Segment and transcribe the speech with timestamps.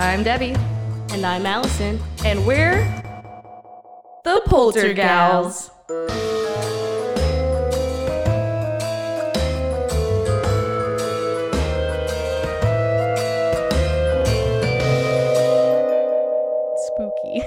[0.00, 0.56] I'm Debbie.
[1.10, 2.00] And I'm Alison.
[2.24, 2.80] And we're
[4.24, 5.70] the Poltergals.
[16.86, 17.42] Spooky.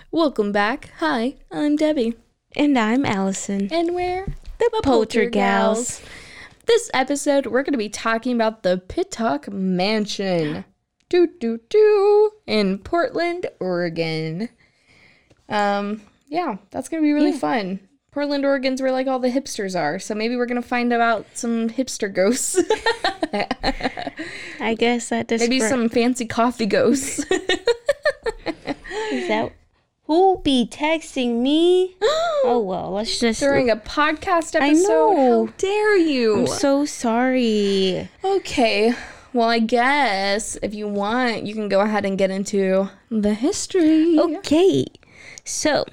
[0.10, 0.92] Welcome back.
[1.00, 2.14] Hi, I'm Debbie.
[2.56, 3.70] And I'm Alison.
[3.70, 4.24] And we're
[4.58, 6.00] the, the Poltergals.
[6.68, 10.66] This episode, we're going to be talking about the Pittock Mansion.
[11.08, 14.50] Do do do in Portland, Oregon.
[15.48, 17.38] Um, yeah, that's going to be really yeah.
[17.38, 17.80] fun.
[18.10, 21.24] Portland, Oregon's where like all the hipsters are, so maybe we're going to find about
[21.32, 22.58] some hipster ghosts.
[24.60, 27.20] I guess that descri- maybe some fancy coffee ghosts.
[29.10, 29.52] Is that
[30.08, 31.94] who be texting me?
[32.02, 34.62] oh well, let's just during a podcast episode.
[34.62, 35.46] I know.
[35.46, 36.40] How dare you?
[36.40, 38.08] I'm so sorry.
[38.24, 38.94] Okay.
[39.34, 44.18] Well, I guess if you want, you can go ahead and get into the history.
[44.18, 44.86] Okay.
[45.44, 45.84] So,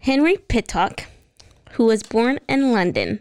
[0.00, 1.04] Henry Pittock,
[1.72, 3.20] who was born in London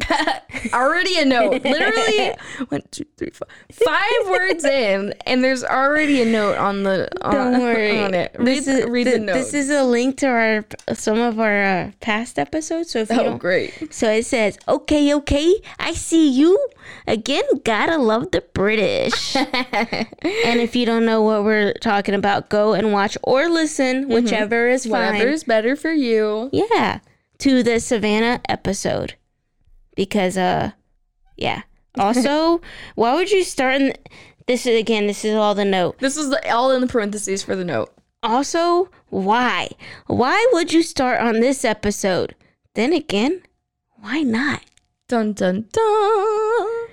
[0.72, 1.62] already a note.
[1.62, 2.32] Literally
[2.68, 7.08] one, two, three, four, five words in, and there's already a note on the.
[7.24, 8.00] On, Don't worry.
[8.00, 8.34] On it.
[8.36, 9.34] Read, this is, read the, the note.
[9.34, 12.90] This is a link to our some of our uh, past episodes.
[12.90, 13.94] So if you oh, don't, great.
[13.94, 16.58] So it says, "Okay, okay, I see you
[17.06, 17.44] again.
[17.64, 22.92] Gotta love the British." and if you don't know what we're talking about, go and
[22.92, 24.12] watch or listen, Mm-hmm.
[24.12, 25.12] whichever is fine.
[25.12, 26.50] Whatever is better for you.
[26.52, 27.00] Yeah,
[27.38, 29.14] to the Savannah episode
[29.96, 30.72] because uh
[31.36, 31.62] yeah.
[31.98, 32.60] Also
[32.94, 33.92] why would you start in
[34.46, 35.98] this is again this is all the note.
[35.98, 37.92] This is the, all in the parentheses for the note.
[38.22, 39.68] Also why?
[40.06, 42.34] Why would you start on this episode?
[42.74, 43.42] Then again
[44.00, 44.62] why not?
[45.08, 46.86] Dun dun dun.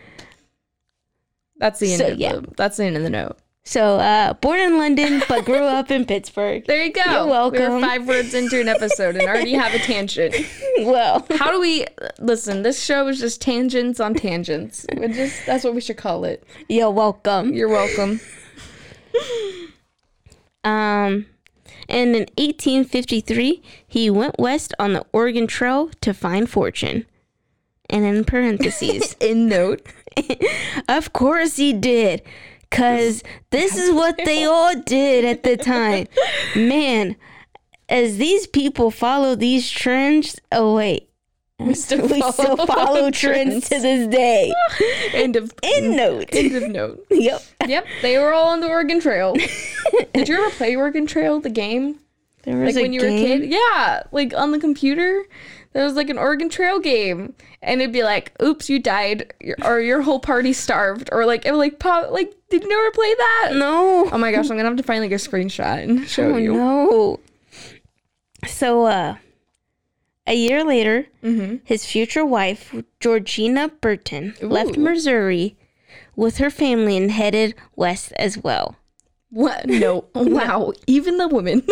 [1.58, 2.34] That's the end So, of yeah.
[2.34, 5.92] the, that's the end of the note so uh born in london but grew up
[5.92, 6.64] in pittsburgh.
[6.68, 7.04] There you go.
[7.06, 7.74] You're welcome.
[7.74, 10.36] we're five words into an episode and already have a tangent.
[10.80, 11.26] Well.
[11.32, 11.86] How do we
[12.18, 14.86] listen this show is just tangents on tangents.
[14.98, 16.44] We just that's what we should call it.
[16.70, 17.54] You're welcome.
[17.54, 18.20] You're welcome.
[20.64, 21.26] Um
[21.90, 27.06] and in 1853 he went west on the oregon trail to find fortune.
[27.90, 29.16] And in parentheses.
[29.20, 29.86] In note.
[30.88, 32.22] Of course he did
[32.72, 36.08] because this is what they all did at the time.
[36.56, 37.18] Man
[37.90, 41.10] as these people follow these trends oh wait.
[41.60, 43.70] We still we follow, still follow trends.
[43.70, 44.52] to this day.
[45.14, 46.30] End of end note.
[46.34, 47.06] end of note.
[47.12, 47.44] Yep.
[47.68, 49.36] Yep they were all on the oregon trail.
[50.14, 52.00] Did you ever play oregon trail the game?
[52.44, 53.42] There was like a when you were a game?
[53.42, 55.24] kid yeah like on the computer
[55.74, 59.34] there was like an Oregon Trail game, and it'd be like, "Oops, you died,"
[59.64, 62.12] or "Your whole party starved," or like, it like pop.
[62.12, 63.52] Like, did you never play that?
[63.54, 66.38] no Oh my gosh, I'm gonna have to find like a screenshot and show oh,
[66.38, 66.54] you.
[66.54, 67.20] no
[68.48, 69.16] so uh
[70.26, 71.58] a year later Mm-hmm.
[71.64, 75.56] his future wife georgina burton left missouri
[76.16, 78.76] with her family and headed west as well
[79.30, 79.68] What?
[79.68, 80.06] No.
[80.16, 80.74] wow.
[80.88, 81.62] Even the women.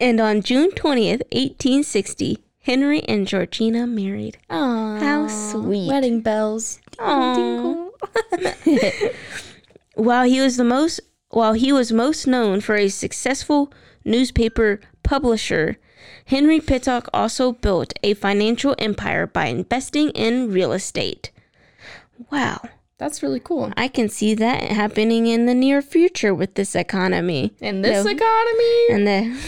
[0.00, 4.38] And on June 20th, 1860, Henry and Georgina married.
[4.50, 5.00] Aww.
[5.00, 5.88] How sweet.
[5.88, 6.80] Wedding bells.
[6.98, 7.88] Aw.
[9.94, 11.00] While he was the most
[11.30, 13.72] while he was most known for a successful
[14.04, 15.76] newspaper publisher,
[16.26, 21.30] Henry Pittock also built a financial empire by investing in real estate.
[22.30, 22.60] Wow.
[22.98, 23.72] That's really cool.
[23.76, 27.54] I can see that happening in the near future with this economy.
[27.60, 28.10] In this No.
[28.10, 29.38] economy, And the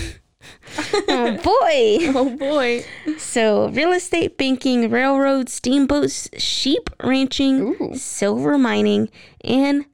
[1.09, 2.13] oh boy.
[2.15, 2.85] Oh boy.
[3.19, 7.95] So, real estate, banking, railroads, steamboats, sheep ranching, Ooh.
[7.97, 9.09] silver mining,
[9.43, 9.85] and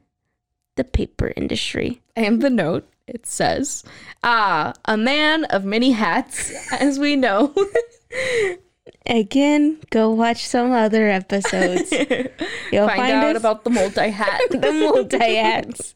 [0.76, 2.00] the paper industry.
[2.16, 3.84] And the note it says,
[4.22, 7.54] "Ah, a man of many hats, as we know."
[9.06, 11.90] Again, go watch some other episodes.
[12.72, 14.40] You'll Find, find, out us about the multi hat.
[14.50, 15.94] the multi hats.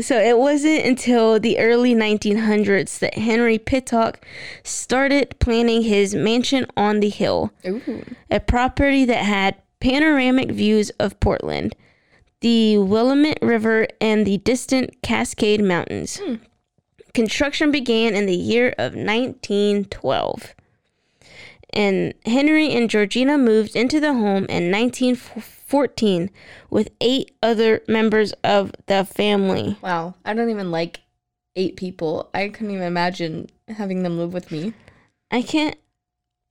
[0.00, 4.24] So it wasn't until the early 1900s that Henry Pittock
[4.62, 8.04] started planning his mansion on the hill, Ooh.
[8.30, 11.76] a property that had panoramic views of Portland,
[12.40, 16.18] the Willamette River, and the distant Cascade Mountains.
[16.18, 16.36] Hmm.
[17.12, 20.54] Construction began in the year of 1912
[21.74, 26.30] and Henry and Georgina moved into the home in 1914
[26.70, 29.76] with eight other members of the family.
[29.82, 31.00] Wow, I don't even like
[31.56, 32.30] eight people.
[32.32, 34.72] I couldn't even imagine having them live with me.
[35.30, 35.76] I can't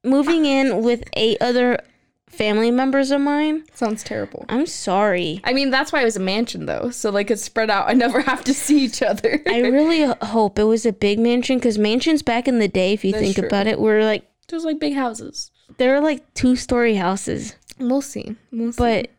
[0.03, 1.79] moving in with eight other
[2.27, 3.63] family members of mine.
[3.73, 4.45] Sounds terrible.
[4.49, 5.39] I'm sorry.
[5.43, 7.87] I mean, that's why it was a mansion, though, so like it's spread out.
[7.89, 9.41] I never have to see each other.
[9.47, 13.05] I really hope it was a big mansion because mansions back in the day, if
[13.05, 13.47] you That's think true.
[13.47, 15.51] about it, were like Just like big houses.
[15.77, 17.55] they were like two story houses.
[17.79, 18.35] We'll see.
[18.51, 18.77] We'll see.
[18.77, 19.09] But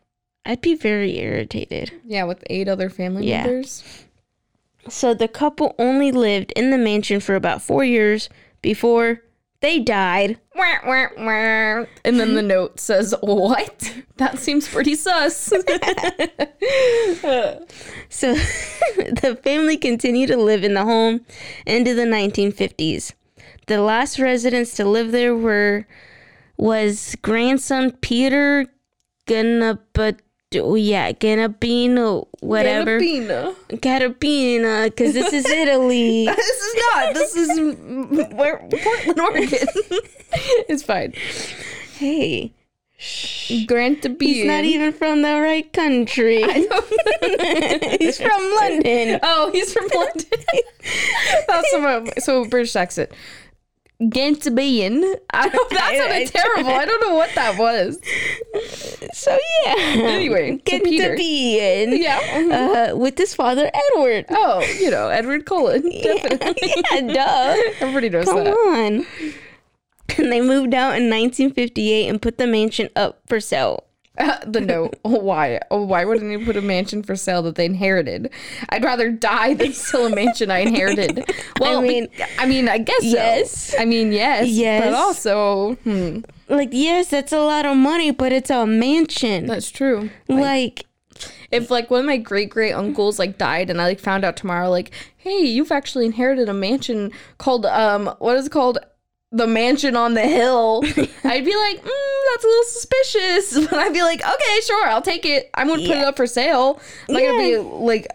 [0.46, 1.90] I'd be very irritated.
[2.06, 3.44] yeah, with eight other family Yeah.
[3.44, 3.82] members.
[4.88, 8.28] So the couple only lived in the mansion for about four years
[8.62, 9.22] before
[9.60, 10.38] they died.
[12.04, 13.92] And then the note says, What?
[14.18, 15.52] That seems pretty sus.
[18.10, 21.22] So the family continued to live in the home
[21.66, 23.12] into the 1950s.
[23.66, 25.86] The last residents to live there were
[26.56, 28.66] was grandson Peter
[29.26, 30.18] Ganabad
[30.56, 33.00] oh yeah, Ganabino, whatever.
[33.00, 33.54] Gabina.
[33.80, 36.26] Carabina, because this is Italy.
[36.36, 37.14] This is not.
[37.14, 37.58] This is
[38.34, 39.68] where Portland, Oregon.
[40.68, 41.12] it's fine.
[41.98, 42.52] hey,
[43.66, 44.26] Grant to be.
[44.26, 46.42] he's not even from the right country.
[47.98, 49.20] he's from London.
[49.22, 50.24] Oh, he's from London.
[51.48, 53.10] That's some so British accent.
[54.02, 55.14] Gantabian.
[55.32, 55.70] I don't.
[55.74, 56.70] That sounded terrible.
[56.70, 57.98] I don't know what that was.
[59.12, 59.74] So yeah.
[59.76, 61.10] Anyway, so get Peter.
[61.10, 62.00] to be in.
[62.00, 62.90] Yeah.
[62.92, 64.26] Uh, with his father Edward.
[64.30, 65.82] Oh, you know Edward Cullen.
[66.02, 66.74] Definitely.
[66.92, 67.56] yeah, duh.
[67.80, 68.52] Everybody knows Come that.
[68.52, 69.06] on.
[70.18, 73.84] And they moved out in 1958 and put the mansion up for sale.
[74.16, 74.94] Uh, the note.
[75.04, 75.60] Oh, why?
[75.70, 78.30] Oh, why wouldn't you put a mansion for sale that they inherited?
[78.68, 81.24] I'd rather die than sell a mansion I inherited.
[81.60, 82.08] Well, I mean-
[82.38, 83.06] I mean, I guess so.
[83.08, 83.74] Yes.
[83.78, 84.48] I mean, yes.
[84.48, 84.84] Yes.
[84.84, 89.46] But also, hmm, Like, yes, that's a lot of money, but it's a mansion.
[89.46, 90.10] that's true.
[90.28, 90.84] like,
[91.52, 94.36] If like one of my great great uncles like died and I like found out
[94.36, 98.78] tomorrow, like, hey, you've actually inherited a mansion called um, what is it called?
[99.36, 100.82] The mansion on the hill.
[101.24, 103.66] I'd be like, mm, that's a little suspicious.
[103.70, 105.50] But I'd be like, okay, sure, I'll take it.
[105.54, 106.80] I won't put it up for sale.
[107.08, 108.06] I'm not gonna be like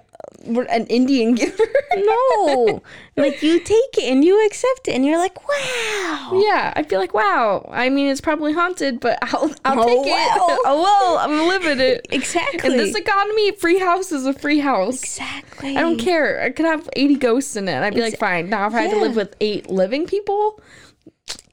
[0.45, 1.63] an Indian giver.
[1.95, 2.81] no.
[3.17, 6.31] like, you take it and you accept it, and you're like, wow.
[6.41, 7.69] yeah, I'd be like, wow.
[7.71, 10.11] I mean, it's probably haunted, but I'll I'll Oh, take it.
[10.11, 10.59] well.
[10.65, 12.07] oh well, I'm gonna in it.
[12.11, 12.71] Exactly.
[12.71, 15.01] In this economy, free house is a free house.
[15.03, 15.75] exactly.
[15.75, 16.41] I don't care.
[16.41, 17.81] I could have 80 ghosts in it.
[17.81, 18.49] I'd be like, fine.
[18.49, 20.61] Now, if I had to live with eight living people,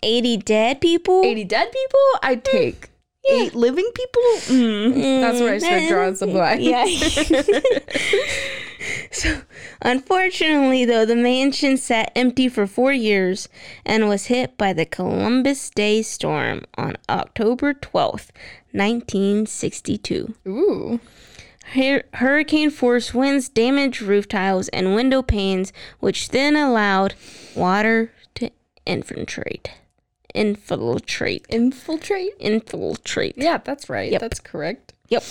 [0.03, 1.23] 80 dead people?
[1.25, 2.91] 80 dead people, I'd take.
[3.29, 4.23] Eight living people?
[4.47, 5.21] Mm.
[5.21, 6.63] That's where I start drawing some lines.
[6.63, 6.85] Yeah.
[9.11, 9.43] so,
[9.83, 13.49] unfortunately, though, the mansion sat empty for four years
[13.85, 18.31] and was hit by the Columbus Day storm on October 12th,
[18.71, 20.35] 1962.
[20.47, 21.01] Ooh.
[21.73, 27.15] Hur- Hurricane force winds damaged roof tiles and window panes, which then allowed
[27.57, 28.13] water
[28.87, 29.71] infiltrate.
[30.35, 31.47] Infiltrate.
[31.49, 32.35] Infiltrate?
[32.39, 33.35] Infiltrate.
[33.37, 34.13] Yeah, that's right.
[34.13, 34.21] Yep.
[34.21, 34.93] That's correct.
[35.09, 35.25] Yep.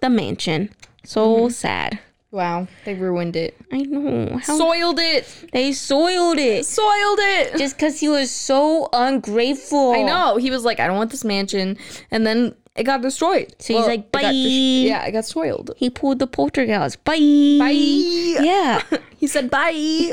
[0.00, 0.70] The mansion.
[1.04, 1.48] So mm-hmm.
[1.50, 1.98] sad.
[2.30, 2.66] Wow.
[2.84, 3.56] They ruined it.
[3.72, 4.38] I know.
[4.38, 5.46] How Soiled it.
[5.52, 6.66] they soiled it.
[6.66, 7.56] Soiled it.
[7.56, 9.92] Just because he was so ungrateful.
[9.92, 10.36] I know.
[10.36, 11.78] He was like, I don't want this mansion.
[12.10, 13.54] And then it got destroyed.
[13.58, 15.70] So he's like, it "Bye." yeah, it got soiled.
[15.76, 17.02] He pulled the poltergeist.
[17.04, 17.56] Bye.
[17.58, 17.70] Bye.
[17.70, 18.82] Yeah.
[19.18, 20.12] He said, bye.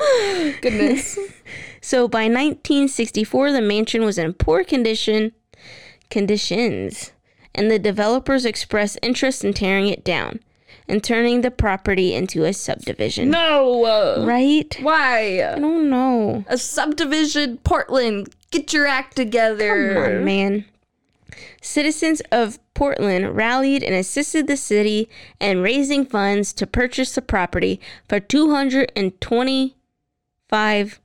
[0.60, 1.16] Goodness.
[1.80, 5.32] so by 1964, the mansion was in poor condition
[6.10, 7.12] conditions,
[7.54, 10.40] and the developers expressed interest in tearing it down
[10.88, 13.30] and turning the property into a subdivision.
[13.30, 14.24] No.
[14.26, 14.76] Right?
[14.82, 15.52] Why?
[15.52, 16.44] I don't know.
[16.48, 18.34] A subdivision, Portland.
[18.50, 19.94] Get your act together.
[19.94, 20.64] Come on, man.
[21.62, 25.08] Citizens of Portland rallied and assisted the city
[25.38, 31.00] in raising funds to purchase the property for two hundred and twenty-five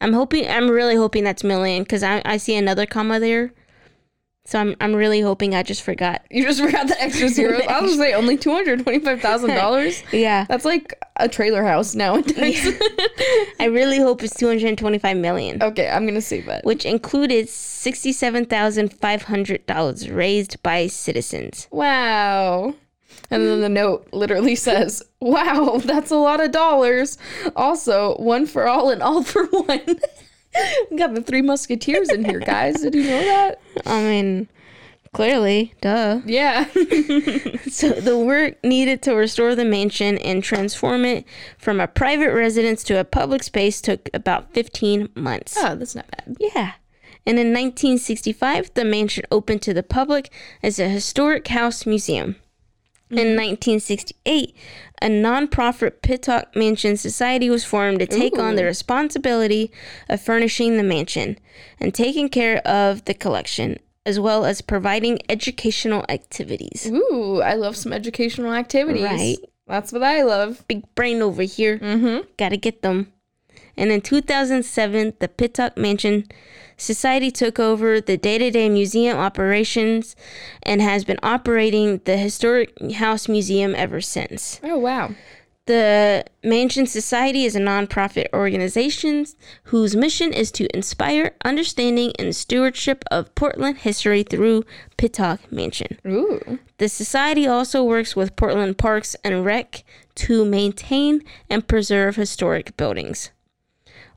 [0.00, 0.46] I'm hoping.
[0.48, 3.52] I'm really hoping that's million because I I see another comma there.
[4.44, 6.24] So I'm I'm really hoping I just forgot.
[6.30, 7.62] You just forgot the extra zeros.
[7.62, 10.00] I was gonna say only two hundred twenty-five thousand dollars.
[10.12, 10.44] Yeah.
[10.48, 12.64] That's like a trailer house nowadays.
[13.58, 16.64] I really hope it's 225 million, okay, I'm gonna say that.
[16.64, 21.66] which included $67,500 raised by citizens.
[21.70, 22.74] Wow.
[23.30, 27.18] And then the note literally says, Wow, that's a lot of dollars.
[27.56, 29.98] Also, one for all and all for one.
[30.90, 32.80] we got the three musketeers in here, guys.
[32.82, 33.60] Did you know that?
[33.84, 34.48] I mean,
[35.12, 36.20] clearly, duh.
[36.24, 36.66] Yeah.
[37.70, 41.24] So the work needed to restore the mansion and transform it
[41.58, 45.56] from a private residence to a public space took about 15 months.
[45.58, 46.36] oh, that's not bad.
[46.40, 46.72] Yeah.
[47.28, 50.30] And in 1965, the mansion opened to the public
[50.62, 52.36] as a historic house museum.
[53.08, 54.56] In 1968,
[55.00, 59.70] a nonprofit Pittock Mansion Society was formed to take on the responsibility
[60.08, 61.38] of furnishing the mansion
[61.78, 66.90] and taking care of the collection, as well as providing educational activities.
[66.90, 69.04] Ooh, I love some educational activities.
[69.04, 69.38] Right.
[69.68, 70.66] That's what I love.
[70.66, 71.78] Big brain over here.
[71.78, 72.28] Mm-hmm.
[72.36, 73.12] Gotta get them.
[73.76, 76.26] And in 2007, the Pittock Mansion
[76.76, 80.14] Society took over the day to day museum operations
[80.62, 84.60] and has been operating the Historic House Museum ever since.
[84.62, 85.14] Oh, wow.
[85.66, 89.26] The Mansion Society is a nonprofit organization
[89.64, 94.64] whose mission is to inspire understanding and stewardship of Portland history through
[94.96, 95.98] Pittock Mansion.
[96.06, 96.60] Ooh.
[96.78, 99.82] The society also works with Portland Parks and Rec
[100.16, 103.32] to maintain and preserve historic buildings.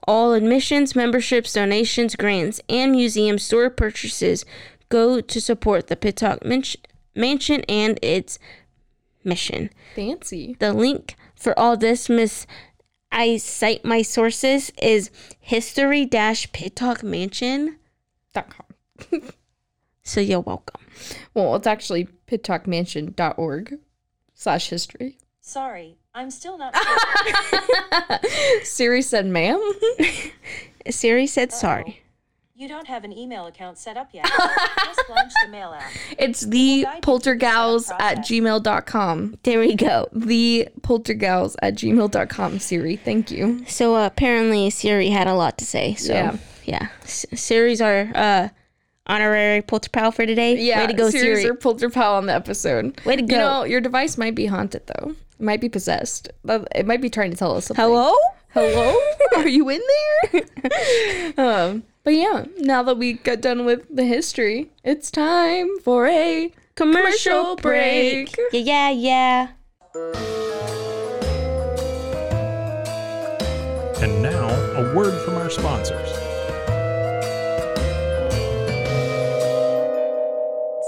[0.09, 4.43] All admissions, memberships, donations, grants, and museum store purchases
[4.89, 6.39] go to support the Pittock
[7.13, 8.39] Mansion and its
[9.23, 9.69] mission.
[9.95, 10.55] Fancy.
[10.57, 12.47] The link for all this, Miss,
[13.11, 15.11] I cite my sources, is
[15.41, 17.77] history-pittock mansion.
[18.33, 19.21] Dot com.
[20.01, 20.81] So you're welcome.
[21.35, 23.77] Well, it's actually pittockmansion.org
[24.33, 25.18] slash history.
[25.49, 26.75] Sorry, I'm still not.
[28.63, 29.59] Siri said, ma'am?
[30.89, 32.01] Siri said sorry.
[32.55, 34.25] you don't have an email account set up yet.
[34.27, 35.91] Just launch the mail app.
[36.19, 38.31] It's the guide you through the poltergals setup at process.
[38.31, 39.37] gmail.com.
[39.43, 40.07] There we go.
[40.13, 42.95] The poltergals at gmail.com, Siri.
[42.95, 43.65] Thank you.
[43.67, 45.95] So uh, apparently Siri had a lot to say.
[45.95, 46.37] So Yeah.
[46.65, 48.49] yeah, S- Siri's our uh,
[49.07, 50.57] honorary polter pal for today.
[50.61, 51.49] Yeah, way to go, Siri's Siri.
[51.51, 52.99] our polter pal on the episode.
[53.05, 53.35] Way to go.
[53.35, 55.15] You know, your device might be haunted, though.
[55.39, 56.29] It might be possessed.
[56.75, 57.81] It might be trying to tell us something.
[57.83, 58.13] Hello.
[58.49, 58.95] Hello?
[59.37, 59.81] Are you in
[60.31, 60.43] there?
[61.37, 66.51] um, but yeah, now that we got done with the history, it's time for a
[66.75, 68.35] Commercial Commercial break.
[68.35, 68.65] break.
[68.65, 69.47] Yeah, yeah,
[74.01, 76.09] And now, a word from our sponsors.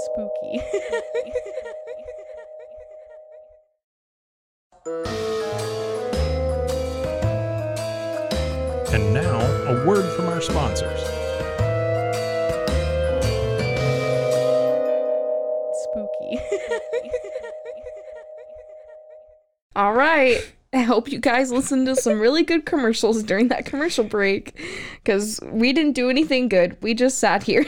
[0.04, 0.60] spooky.
[10.52, 11.00] sponsors.
[15.82, 16.40] spooky.
[19.74, 20.52] All right.
[20.74, 24.58] I hope you guys listened to some really good commercials during that commercial break
[25.02, 26.76] because we didn't do anything good.
[26.82, 27.64] We just sat here.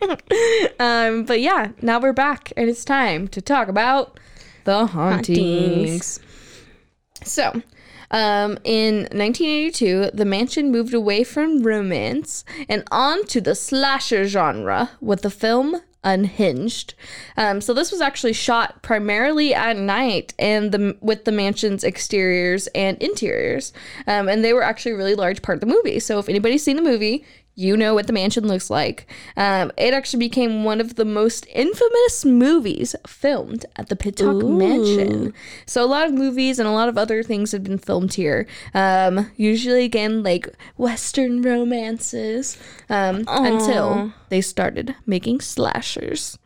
[0.80, 4.18] um, but yeah, now we're back and it's time to talk about
[4.64, 6.20] the hauntings.
[7.22, 7.62] So,
[8.10, 14.90] um, in 1982, the mansion moved away from romance and on to the slasher genre
[15.00, 16.94] with the film Unhinged.
[17.36, 22.68] Um, so this was actually shot primarily at night and the with the mansion's exteriors
[22.68, 23.72] and interiors,
[24.06, 25.98] um, and they were actually a really large part of the movie.
[25.98, 27.24] So if anybody's seen the movie,
[27.58, 29.10] you know what the mansion looks like.
[29.36, 35.34] Um, it actually became one of the most infamous movies filmed at the Pittock Mansion.
[35.66, 38.46] So a lot of movies and a lot of other things have been filmed here.
[38.74, 42.56] Um, usually, again, like Western romances,
[42.88, 46.38] um, until they started making slashers.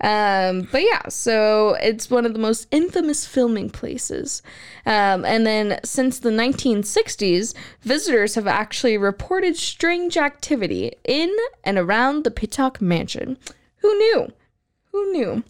[0.00, 4.42] Um, but yeah, so it's one of the most infamous filming places.
[4.86, 12.24] Um, and then since the 1960s, visitors have actually reported strange activity in and around
[12.24, 13.38] the Pittock Mansion.
[13.78, 14.32] Who knew?
[14.92, 15.42] Who knew?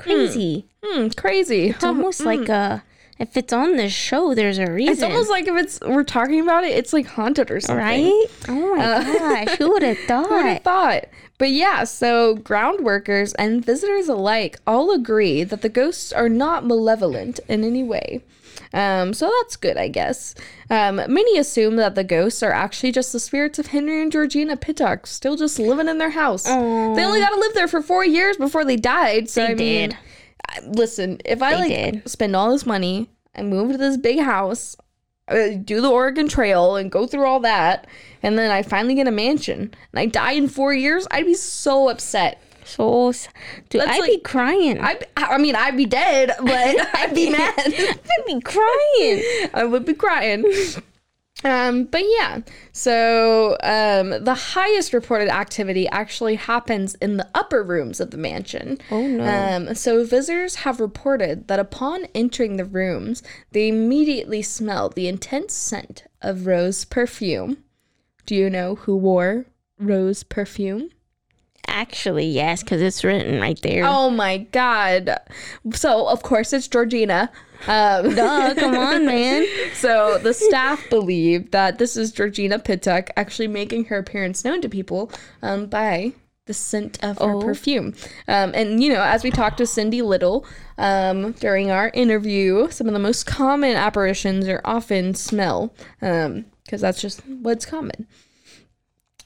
[0.00, 0.66] crazy.
[0.82, 1.68] Hmm, crazy.
[1.68, 2.78] It's almost like uh,
[3.20, 4.94] if it's on the show, there's a reason.
[4.94, 7.84] It's almost like if it's we're talking about it, it's like haunted or something.
[7.84, 8.26] right.
[8.48, 10.28] Oh my gosh, who would have thought?
[10.28, 11.04] Who would have thought?
[11.36, 16.66] But yeah, so ground workers and visitors alike all agree that the ghosts are not
[16.66, 18.22] malevolent in any way.
[18.72, 20.34] Um, so that's good, I guess.
[20.68, 24.56] Um, many assume that the ghosts are actually just the spirits of Henry and Georgina
[24.56, 26.44] Pittock, still just living in their house.
[26.44, 29.28] They only got to live there for four years before they died.
[29.28, 29.98] So They I mean, did.
[30.50, 32.08] I- listen, if I They like did.
[32.10, 34.76] spend all this money and move to this big house,
[35.28, 37.86] uh, do the Oregon Trail and go through all that,
[38.22, 41.34] and then I finally get a mansion and I die in four years, I'd be
[41.34, 42.42] so upset.
[42.64, 43.12] So,
[43.68, 44.80] dude, That's I'd like- be crying.
[44.80, 47.54] I, I mean, I'd be dead, but I'd be mad.
[47.58, 49.22] I'd be crying.
[49.54, 50.44] I would be crying.
[51.42, 52.40] Um, but yeah,
[52.72, 58.78] so um, the highest reported activity actually happens in the upper rooms of the mansion.
[58.90, 59.24] Oh, no.
[59.24, 65.54] Um, so visitors have reported that upon entering the rooms, they immediately smell the intense
[65.54, 67.64] scent of rose perfume.
[68.26, 69.46] Do you know who wore
[69.78, 70.90] rose perfume?
[71.66, 73.84] Actually, yes, because it's written right there.
[73.86, 75.16] Oh my god!
[75.72, 77.30] So of course it's Georgina.
[77.68, 79.46] Um, Duh, come on, man.
[79.74, 84.68] So the staff believe that this is Georgina Pittock actually making her appearance known to
[84.68, 85.12] people
[85.42, 86.12] um, by
[86.46, 87.40] the scent of her Oh.
[87.42, 87.94] perfume.
[88.26, 90.44] Um, and you know, as we talked to Cindy Little
[90.78, 97.00] um, during our interview, some of the most common apparitions are often smell, because that's
[97.00, 98.06] just what's common.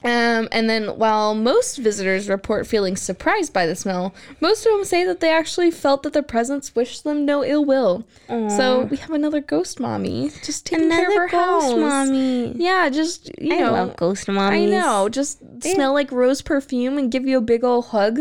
[0.05, 4.85] Um, and then while most visitors report feeling surprised by the smell, most of them
[4.85, 8.05] say that they actually felt that their presence wished them no ill will.
[8.27, 11.77] So we have another ghost mommy just taking care of Another her ghost house.
[11.79, 12.53] mommy.
[12.55, 14.51] Yeah, just you I know, love ghost mommies.
[14.51, 18.19] I know, just smell like rose perfume and give you a big old hug.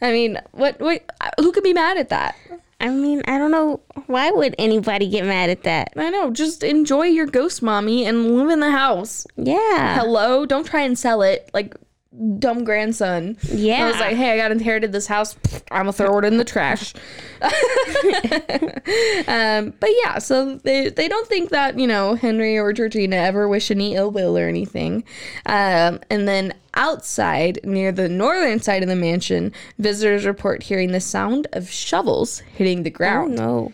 [0.00, 0.78] I mean, what?
[0.78, 1.02] What?
[1.40, 2.36] Who could be mad at that?
[2.78, 3.80] I mean, I don't know.
[4.06, 5.92] Why would anybody get mad at that?
[5.96, 6.30] I know.
[6.30, 9.26] Just enjoy your ghost mommy and live in the house.
[9.36, 9.98] Yeah.
[9.98, 11.74] Hello, don't try and sell it like
[12.38, 13.36] dumb grandson.
[13.50, 13.84] Yeah.
[13.84, 15.36] I was like, hey, I got inherited this house.
[15.70, 16.94] I'm gonna throw it in the trash.
[19.28, 23.48] um, but yeah, so they they don't think that you know Henry or Georgina ever
[23.48, 25.04] wish any ill will or anything.
[25.46, 31.00] Um, and then outside near the northern side of the mansion, visitors report hearing the
[31.00, 33.34] sound of shovels hitting the ground.
[33.34, 33.38] oh, ground.
[33.38, 33.72] no.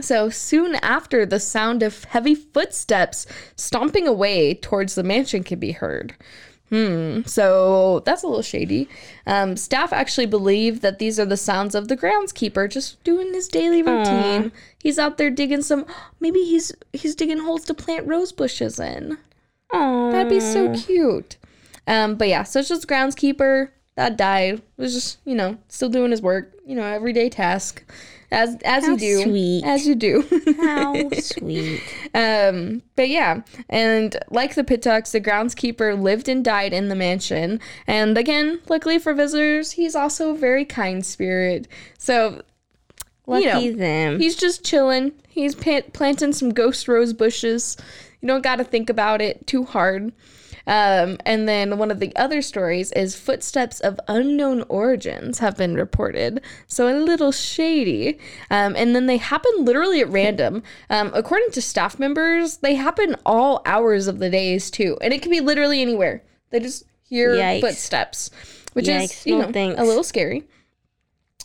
[0.00, 5.72] So soon after, the sound of heavy footsteps stomping away towards the mansion can be
[5.72, 6.14] heard.
[6.70, 7.20] Hmm.
[7.26, 8.88] So that's a little shady.
[9.26, 13.46] Um, staff actually believe that these are the sounds of the groundskeeper just doing his
[13.46, 14.52] daily routine.
[14.82, 15.84] He's out there digging some.
[16.18, 19.18] Maybe he's he's digging holes to plant rose bushes in.
[19.74, 21.36] Oh, That'd be so cute.
[21.86, 24.62] Um, but yeah, so it's just groundskeeper that died.
[24.76, 26.54] Was just you know still doing his work.
[26.66, 27.82] You know, everyday task,
[28.30, 29.64] as as How you do, sweet.
[29.64, 30.24] as you do.
[30.60, 31.82] how sweet.
[32.14, 37.60] Um, but yeah, and like the Pittocks, the groundskeeper lived and died in the mansion.
[37.86, 41.68] And again, luckily for visitors, he's also a very kind spirit.
[41.98, 42.42] So
[43.26, 44.20] Lucky you know, them.
[44.20, 45.12] he's just chilling.
[45.28, 47.76] He's pa- planting some ghost rose bushes.
[48.20, 50.12] You don't got to think about it too hard.
[50.66, 55.74] Um, and then one of the other stories is footsteps of unknown origins have been
[55.74, 56.40] reported.
[56.66, 58.18] So a little shady.
[58.50, 60.62] Um, and then they happen literally at random.
[60.90, 64.96] Um, according to staff members, they happen all hours of the days too.
[65.00, 66.22] And it can be literally anywhere.
[66.50, 67.60] They just hear Yikes.
[67.60, 68.30] footsteps,
[68.72, 69.80] which is, you no know, thanks.
[69.80, 70.44] a little scary.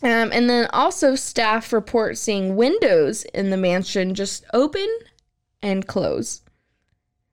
[0.04, 4.88] Um, and then also staff report seeing windows in the mansion just open
[5.62, 6.42] and close.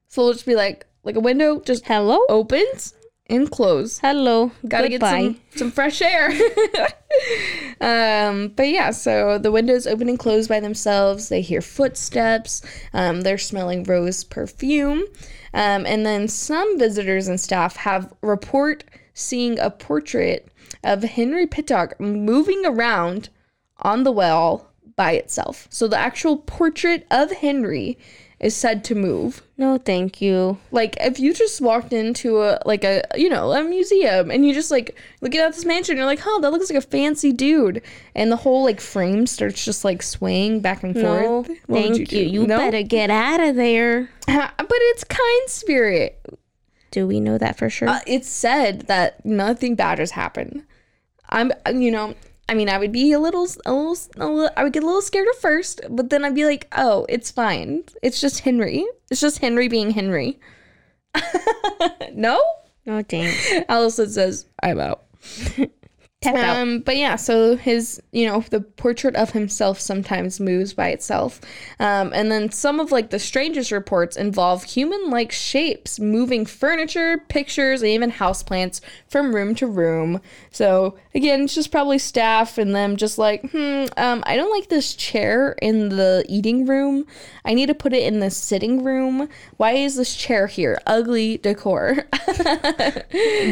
[0.08, 2.18] So it'll just be like like a window just Hello?
[2.28, 2.94] opens
[3.26, 3.98] and close.
[3.98, 4.52] Hello.
[4.66, 5.22] Gotta Goodbye.
[5.22, 6.30] get some some fresh air.
[7.80, 11.28] um, but yeah, so the windows open and close by themselves.
[11.28, 12.62] They hear footsteps.
[12.92, 15.04] Um, they're smelling rose perfume.
[15.54, 20.48] Um, and then some visitors and staff have report seeing a portrait
[20.82, 23.28] of Henry Pittock moving around
[23.78, 25.66] on the wall by itself.
[25.70, 27.98] So the actual portrait of Henry
[28.44, 29.42] is said to move.
[29.56, 30.58] No, thank you.
[30.70, 34.52] Like if you just walked into a like a you know a museum and you
[34.52, 37.80] just like looking at this mansion, you're like, huh, that looks like a fancy dude,
[38.14, 41.48] and the whole like frame starts just like swaying back and No, forth.
[41.66, 42.06] What thank you.
[42.06, 42.18] do?
[42.18, 42.58] You, No?
[42.58, 44.10] better get out of there.
[44.26, 46.20] but it's kind spirit.
[46.90, 47.88] Do we know that for sure?
[47.88, 50.64] Uh, it's said that nothing bad has happened.
[51.30, 52.14] I'm you know.
[52.48, 54.86] I mean, I would be a little, a little, a little, I would get a
[54.86, 57.84] little scared at first, but then I'd be like, "Oh, it's fine.
[58.02, 58.84] It's just Henry.
[59.10, 60.38] It's just Henry being Henry."
[62.14, 62.54] no, oh,
[62.86, 63.52] no, thanks.
[63.68, 65.04] Alison says, I'm out.
[66.24, 66.56] Tap out.
[66.56, 71.40] Um, but yeah, so his, you know, the portrait of himself sometimes moves by itself.
[71.78, 77.18] Um, and then some of like the strangest reports involve human like shapes moving furniture,
[77.28, 80.20] pictures, and even houseplants from room to room.
[80.50, 84.68] So again, it's just probably staff and them just like, hmm, um, I don't like
[84.68, 87.06] this chair in the eating room.
[87.44, 89.28] I need to put it in the sitting room.
[89.56, 90.80] Why is this chair here?
[90.86, 91.94] Ugly decor.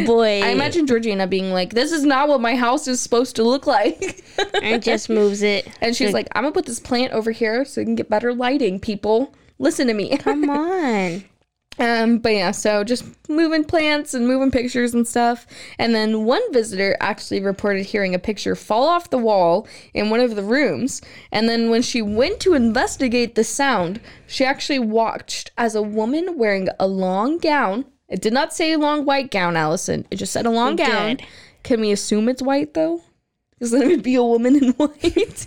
[0.07, 3.43] Boy, I imagine Georgina being like, "This is not what my house is supposed to
[3.45, 4.25] look like,"
[4.63, 5.67] and just moves it.
[5.81, 8.33] and she's like, "I'm gonna put this plant over here so we can get better
[8.33, 10.17] lighting." People, listen to me.
[10.19, 11.25] "Come on."
[11.79, 15.47] Um, but yeah, so just moving plants and moving pictures and stuff.
[15.79, 20.21] And then one visitor actually reported hearing a picture fall off the wall in one
[20.21, 21.01] of the rooms.
[21.33, 26.37] And then when she went to investigate the sound, she actually watched as a woman
[26.37, 27.87] wearing a long gown.
[28.07, 30.07] It did not say long white gown, Alison.
[30.11, 31.17] It just said a long It gown.
[31.17, 31.27] did.
[31.63, 33.03] Can we assume it's white though?
[33.53, 35.47] Because then it would be a woman in white.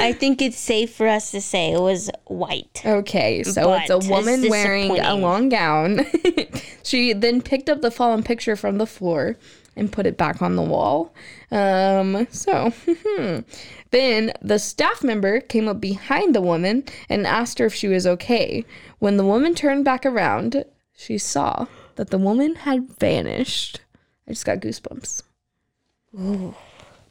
[0.00, 2.82] I think it's safe for us to say it was white.
[2.84, 5.22] Okay, so But it's a woman it's wearing a disappointing.
[5.22, 6.00] long gown.
[6.82, 9.36] she then picked up the fallen picture from the floor
[9.74, 11.14] and put it back on the wall.
[11.50, 12.74] Um, so
[13.90, 18.06] then the staff member came up behind the woman and asked her if she was
[18.06, 18.66] okay.
[18.98, 23.80] When the woman turned back around, she saw that the woman had vanished.
[24.28, 25.22] I just got goosebumps.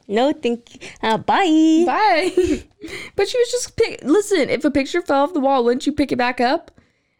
[0.06, 0.92] No, think.
[1.02, 1.84] Uh, bye.
[1.86, 2.32] Bye.
[3.16, 4.00] but she was just pick.
[4.02, 6.70] Listen, if a picture fell off the wall, wouldn't you pick it back up?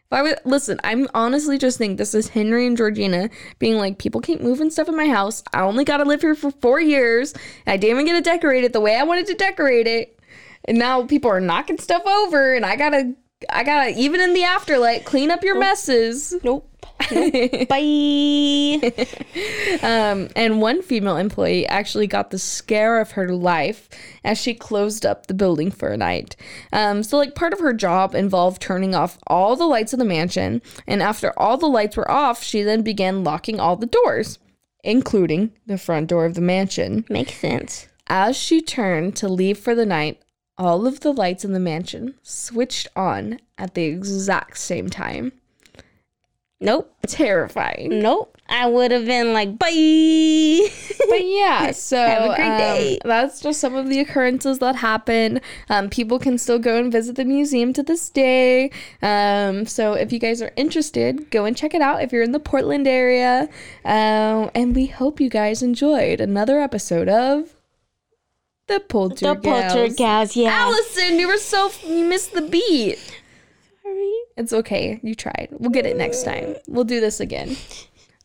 [0.05, 3.97] If I would listen, I'm honestly just think this is Henry and Georgina being like,
[3.97, 5.43] people keep moving stuff in my house.
[5.51, 7.33] I only got to live here for four years.
[7.65, 10.19] I didn't even get to decorate it the way I wanted to decorate it,
[10.65, 13.15] and now people are knocking stuff over, and I gotta,
[13.49, 16.35] I gotta, even in the afterlife, clean up your messes.
[16.43, 16.69] Nope.
[17.69, 18.93] Bye.
[19.83, 23.89] Um, and one female employee actually got the scare of her life
[24.23, 26.35] as she closed up the building for a night.
[26.73, 30.05] Um, so, like, part of her job involved turning off all the lights of the
[30.05, 30.61] mansion.
[30.87, 34.39] And after all the lights were off, she then began locking all the doors,
[34.83, 37.05] including the front door of the mansion.
[37.09, 37.87] Makes sense.
[38.07, 40.21] As she turned to leave for the night,
[40.57, 45.33] all of the lights in the mansion switched on at the exact same time.
[46.61, 46.93] Nope.
[47.07, 47.99] Terrifying.
[47.99, 48.31] Nope.
[48.47, 49.67] I would have been like, bye.
[51.09, 52.99] but yeah, so Have a great um, day.
[53.03, 55.41] that's just some of the occurrences that happen.
[55.69, 58.69] Um, people can still go and visit the museum to this day.
[59.01, 62.33] Um, so if you guys are interested, go and check it out if you're in
[62.33, 63.49] the Portland area.
[63.83, 67.55] Um, and we hope you guys enjoyed another episode of
[68.67, 70.49] the Polter the Polter Gals, yeah.
[70.51, 73.21] Alison, you were so you missed the beat.
[74.37, 74.99] It's okay.
[75.01, 75.49] You tried.
[75.51, 76.55] We'll get it next time.
[76.67, 77.55] We'll do this again.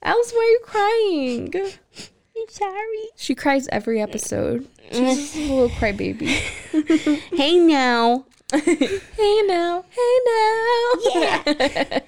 [0.03, 1.55] Alison, why are you crying?
[2.37, 3.05] I'm sorry.
[3.17, 4.67] She cries every episode.
[4.91, 6.41] She's a little crybaby.
[7.37, 8.27] Hey now.
[8.53, 10.91] hey now, hey now.
[11.15, 12.01] Yeah.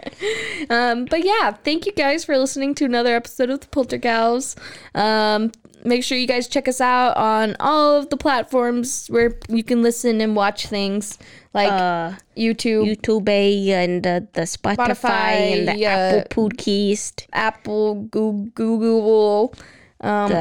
[0.71, 4.57] um, but yeah, thank you guys for listening to another episode of the Poltergals.
[4.95, 5.53] Um,
[5.85, 9.83] make sure you guys check us out on all of the platforms where you can
[9.83, 11.19] listen and watch things
[11.55, 16.23] like Uh, YouTube, YouTube and uh, the Spotify, Spotify, and the yeah.
[16.25, 19.55] Apple Podcast, Apple, Google, Google,
[20.01, 20.33] um,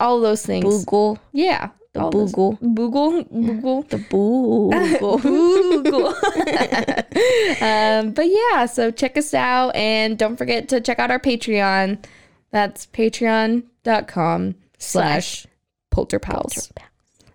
[0.00, 0.64] all those things.
[0.84, 1.70] Google, Yeah.
[1.94, 3.82] the Google, Google, Google.
[3.82, 5.18] the Google.
[5.18, 6.08] Google.
[7.60, 11.98] um, but yeah, so check us out and don't forget to check out our Patreon.
[12.50, 15.46] That's patreon.com slash
[15.90, 16.70] polterpals.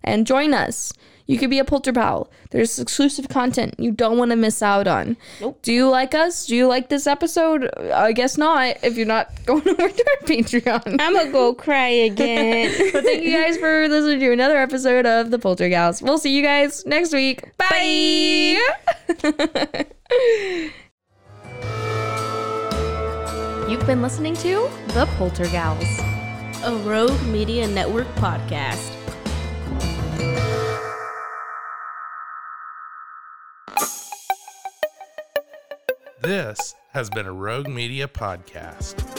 [0.04, 0.94] And join us.
[1.28, 2.30] You could be a polterpal.
[2.52, 5.18] There's exclusive content you don't want to miss out on.
[5.42, 5.60] Nope.
[5.62, 6.46] Do you like us?
[6.46, 7.70] Do you like this episode?
[7.94, 10.96] I guess not if you're not going over to our Patreon.
[11.02, 12.74] I'm gonna go cry again.
[12.94, 16.02] but thank you guys for listening to another episode of the Poltergals.
[16.02, 17.44] We'll see you guys next week.
[17.58, 18.58] Bye.
[23.68, 26.17] You've been listening to the Poltergals.
[26.64, 28.92] A Rogue Media Network podcast.
[36.20, 39.17] This has been a Rogue Media podcast.